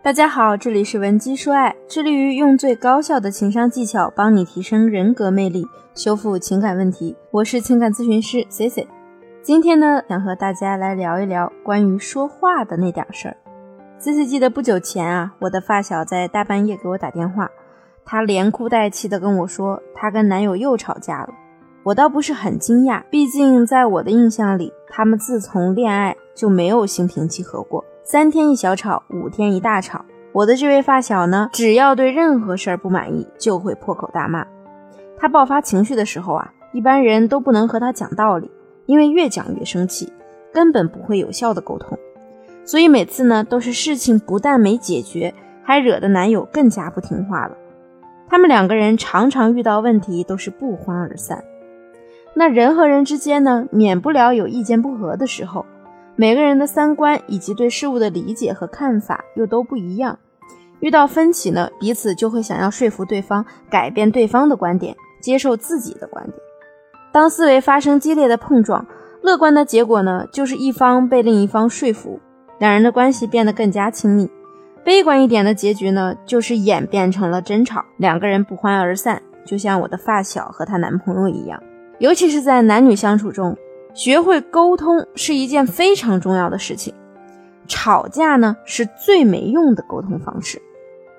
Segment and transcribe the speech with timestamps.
[0.00, 7.16] 大家好，这里是文姬说爱，致力于用最高效的情商技巧帮你提升人格魅力，修复情感问题。
[7.32, 8.86] 我是情感咨询师 C C。
[9.42, 13.36] 今天呢，想和大家来聊一聊关于说话的那点事儿。
[13.98, 17.50] C C 记得不久前啊，我的发小在大半夜给我打电话，
[18.04, 21.30] 她连哭带气的跟我说，她跟男友又吵架了。
[21.82, 27.84] 我倒不是很惊讶，毕竟在我的印象里，他们自从恋爱就没有心平气和过。
[28.10, 30.02] 三天一小吵，五天一大吵。
[30.32, 34.46] 我的这位发小呢，只要对任何事儿不满意，就会破口大骂。
[35.18, 38.50] 他爆发情绪的时候啊，一般人都不能和他讲道理，
[38.86, 40.10] 因为越讲越生气，
[40.54, 41.98] 根本不会有效的沟通。
[42.64, 47.54] 所以每次呢，都是事情不但没解决，还惹得男友更加不听话了。
[48.26, 51.44] 他们两个人常常遇到问题都是不欢而散。
[52.32, 55.66] 那人和人之间呢，免不了有意见不合的时候。
[56.20, 60.18] 每个人的三观以及对事物的理解和看法又都不一样，
[60.80, 66.36] 遇到分歧呢，彼此就会想要说服对方，改变对方的观点，接受自己的观点。
[67.12, 68.84] 当思维发生激烈的碰撞，
[69.22, 72.18] 乐观的结果呢，就是一方被另一方说服，
[72.58, 74.26] 两人的关系变得更加亲密；
[74.82, 81.62] 悲观一点的结局呢，就是演变成了争吵，两个人不欢而散，就像我的发小和她男朋友一样。
[82.00, 83.56] 尤其是在男女相处中。
[83.94, 86.94] 学会沟通是一件非常重要的事情。
[87.66, 90.60] 吵架呢是最没用的沟通方式。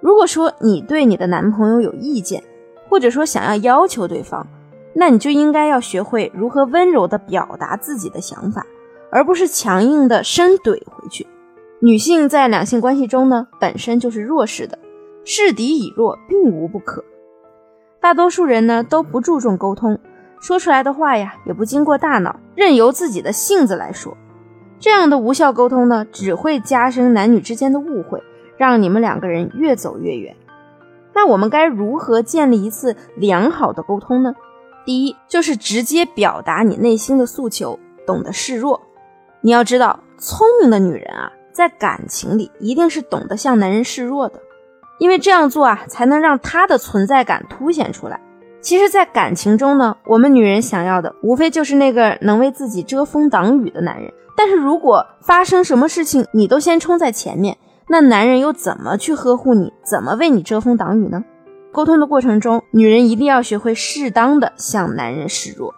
[0.00, 2.42] 如果说你对你的男朋友有意见，
[2.88, 4.46] 或者说想要要求对方，
[4.92, 8.66] 那你就应该要学会如何温柔地表达自己的想法，
[9.10, 11.26] 而不是强硬的深怼回去。
[11.80, 14.78] 女性在两性关系中呢，本身就是弱势的，
[15.24, 17.02] 示敌以弱并无不可。
[18.00, 19.98] 大多数人呢都不注重沟通。
[20.44, 24.14] 说出来的话呀，也不经过大脑，任由自己的性子来说，
[24.78, 28.22] 这样的无效沟通呢，只会加深男女之间的误会，
[28.58, 30.36] 让你们两个人越走越远。
[31.14, 34.34] 那我们该如何建立一次良好的沟通呢？
[34.84, 38.82] 第一，就是直接表达你内心的诉求，懂得示弱。
[39.40, 44.38] 你要知道，聪明的女人啊，在感情里一定是懂得向男人示弱的，
[44.98, 48.20] 因为这样做啊，才能让他的存在感凸显出来。
[48.64, 54.10] 其实，在感情中呢，我们女人想要的无非就是那个能为自己遮风挡雨的男人。
[54.34, 57.58] 但是如果发生什么事情，你都先冲在前面，
[57.88, 61.22] 那男人又怎么去呵护你，怎么为你遮风挡雨呢？
[61.72, 65.74] 沟通的过程中，女人一定要学会适当的向男人示弱。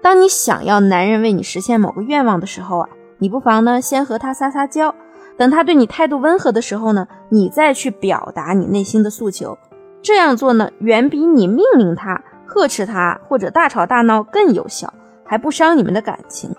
[0.00, 2.88] 当你想要男人为你实现某个愿望的时候啊，
[3.18, 4.94] 你不妨呢先和他撒撒娇，
[5.36, 9.58] 等他对你态度温和的时候呢，你再去表达你内心的诉求。
[10.02, 14.92] 这样做呢，远比你命令他、呵斥他或者大吵大闹更有效，
[15.24, 16.54] 还不伤你们的感情。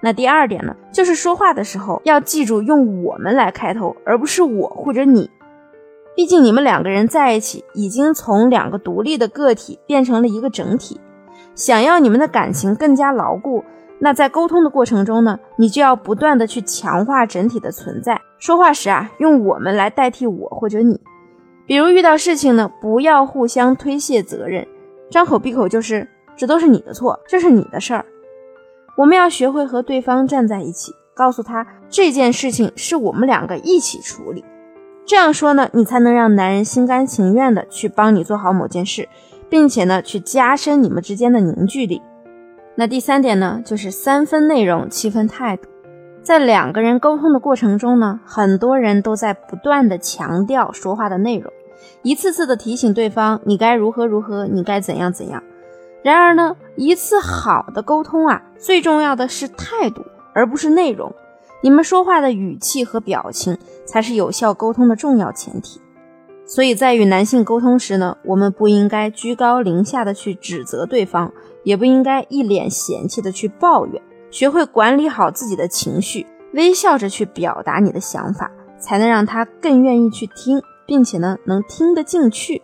[0.00, 5.30] 那第二点呢，就是说话的时候要记住用我们来开头，而不是我或者你。
[6.16, 11.00] 毕竟你们两个人在一起，已经从两个独立的个体变成了一个整体。
[11.54, 13.64] 想要你们的感情更加牢固，
[14.00, 18.20] 那在沟通的过程中呢，你就要不断的去强化整体的存在。
[18.38, 21.00] 说话时啊，用我们来代替我或者你。
[21.68, 24.66] 比如遇到事情呢，不要互相推卸责任，
[25.10, 28.06] 张口闭口就是这都是你的错，这是你的事儿。
[28.96, 34.42] 我们要学会和对方站在一起，告诉他这件事情是我们两个一起处理。
[35.04, 39.06] 这样说呢，你才能让男人心甘情愿的去帮你做好某件事，
[39.50, 42.00] 并且呢，去加深你们之间的凝聚力。
[42.76, 45.68] 那第三点呢，就是三分内容，七分态度。
[46.22, 51.50] 在两个人沟通的过程中呢，很多人都在不断的强调说话的内容，
[52.02, 55.42] 一次次的提醒对方你该如何如何，你该怎样怎样。
[56.02, 61.12] 然而呢，一次好的沟通啊，最重要的是态度，而不是内容。
[61.60, 65.80] 你们说话的语气和表情才是有效沟通的重要前提。
[66.46, 71.32] 所以在与男性沟通时呢，我们不应该居高临下的去指责对方，
[71.64, 74.00] 也不应该一脸嫌弃的去抱怨。
[74.30, 82.62] 学会管理好自己的情绪，微笑着去表达你的想法，才能让他更愿意去听，并且呢能听得进去。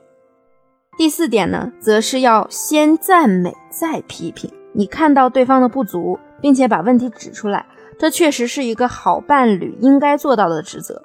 [0.96, 4.50] 第四点呢，则是要先赞美再批评。
[4.72, 7.66] 你看到对方的不足，并且把问题指出来，
[7.98, 11.02] 这确实是一个好伴侣应该做到的职责。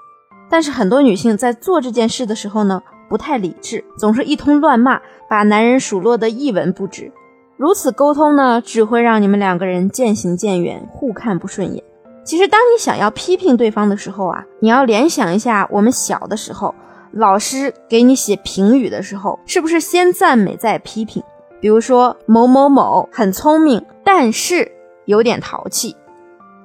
[0.49, 7.11] 但是很多女性在做这件事的时候呢，不太理智，总是一通乱骂，把男人数落得一文不值。
[7.57, 11.83] 如此沟通呢，只会让你们两个人渐行渐远，互看不顺眼。
[12.23, 16.73] 其实，当你想要批评对方的时候啊，你要联想一下我们小的时候，
[17.11, 21.23] 老师给你写评语的时候，是不是先赞美再批评？
[21.59, 24.71] 比如说某某某很聪明，但是
[25.05, 25.95] 有点淘气。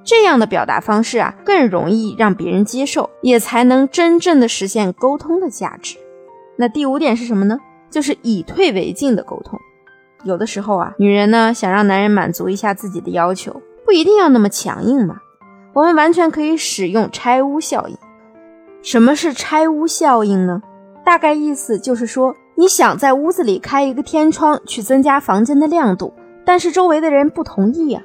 [0.03, 5.97] 这样的表达方式啊，更容易让别人接受，也才能真正的实现沟通的价值。
[6.57, 7.57] 那第五点是什么呢？
[7.89, 9.59] 就是以退为进的沟通。
[10.23, 15.17] 有的时候啊，女人呢想让男人满足一下自己的要求，不一定要那么强硬嘛。
[15.73, 17.97] 我们完全可以使用拆屋效应。
[18.85, 20.61] 什么是拆屋效应呢？
[21.03, 26.13] 大概意思就是说，你想在屋子里开一个天窗去增加房间的亮度，
[26.45, 27.99] 但是周围的人不同意呀。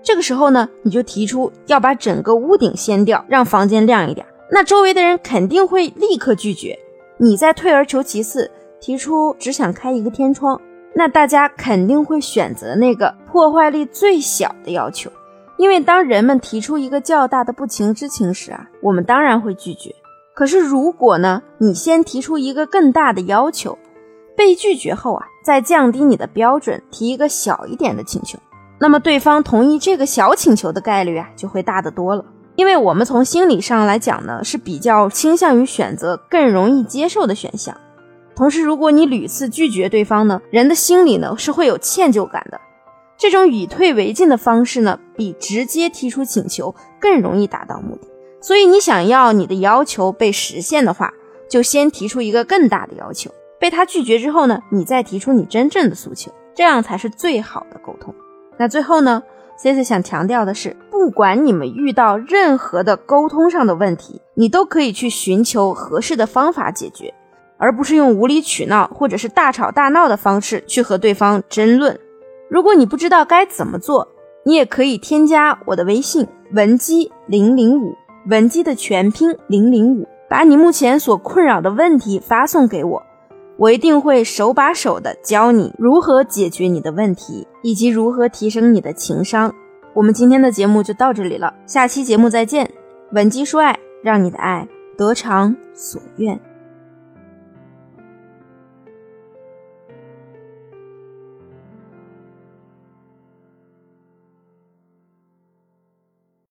[0.00, 4.24] 这个时候呢，你就提出要把整个屋顶掀掉，让房间亮一点。
[4.48, 6.78] 那周围的人肯定会立刻拒绝。
[7.16, 8.48] 你再退而求其次，
[8.80, 10.60] 提出只想开一个天窗，
[10.94, 15.10] 那大家肯定会选择那个破坏力最小的要求。
[15.58, 19.92] 因为当人们提出一个较大的不情之请时啊，我们当然会拒绝。
[20.34, 23.78] 可是如果呢，你先提出一个更大的要求，
[24.36, 28.38] 被拒绝后啊，再降低你的标准，提一个小一点的请求。
[28.78, 32.24] 那么对方同意这个小请求的概率啊，就会大得多了。
[32.56, 37.76] 因为我们从心理上来讲呢，是比较倾向于选择更容易接受的选项。
[38.34, 42.60] 同时，如果你屡次拒绝对方呢，人的心里呢是会有歉疚感的。
[43.18, 48.08] 这种以退为进的方式呢，比直接提出请求更容易达到目的。
[48.42, 51.14] 所以，你想要你的要求被实现的话，
[51.48, 53.30] 就先提出一个更大的要求。
[53.60, 58.12] 被他拒绝之后呢，你再提出你真正的诉求，这样才是最好的沟通。
[58.58, 59.22] 那最后呢
[59.56, 67.14] ，C C 想强调的是，不管你们遇到任何的沟通上的问题，你都可以去寻求合适的方法解决，
[67.58, 71.96] 而不是用无理取闹或者是大吵大闹的方式去和对方争论。
[72.50, 74.08] 如果你不知道该怎么做，
[74.44, 77.94] 你也可以添加我的微信文姬零零五，
[78.26, 83.02] 文姬的全拼零零五，把你目前所困扰的问题发送给我。
[83.58, 89.52] 我一定会手把手的教你如何解决你的问题，以及如何提升你的情商。
[89.94, 92.70] 我们今天的节目就到这里了，下期节目再见。
[93.12, 94.66] 文姬说爱，让你的爱
[94.96, 96.40] 得偿所愿。